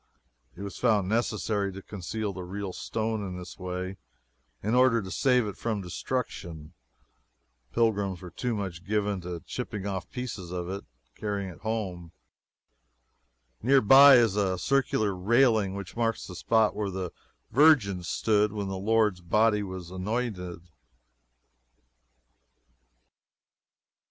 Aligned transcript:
It 0.55 0.63
was 0.63 0.79
found 0.79 1.07
necessary 1.07 1.71
to 1.73 1.81
conceal 1.83 2.33
the 2.33 2.41
real 2.43 2.73
stone 2.73 3.23
in 3.23 3.37
this 3.37 3.59
way 3.59 3.97
in 4.63 4.73
order 4.73 4.99
to 4.99 5.11
save 5.11 5.45
it 5.45 5.57
from 5.57 5.79
destruction. 5.83 6.73
Pilgrims 7.71 8.19
were 8.19 8.31
too 8.31 8.55
much 8.55 8.83
given 8.83 9.21
to 9.21 9.41
chipping 9.41 9.85
off 9.85 10.09
pieces 10.09 10.49
of 10.49 10.69
it 10.71 10.79
to 11.13 11.19
carry 11.21 11.55
home. 11.59 12.13
Near 13.61 13.79
by 13.79 14.15
is 14.15 14.35
a 14.35 14.57
circular 14.57 15.13
railing 15.15 15.75
which 15.75 15.95
marks 15.95 16.25
the 16.25 16.33
spot 16.33 16.75
where 16.75 16.89
the 16.89 17.11
Virgin 17.51 18.01
stood 18.01 18.51
when 18.51 18.69
the 18.69 18.79
Lord's 18.79 19.21
body 19.21 19.61
was 19.61 19.91
anointed. 19.91 20.63